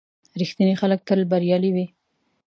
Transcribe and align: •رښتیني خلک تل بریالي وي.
•رښتیني 0.39 0.75
خلک 0.81 0.99
تل 1.07 1.19
بریالي 1.31 1.71
وي. 1.75 1.85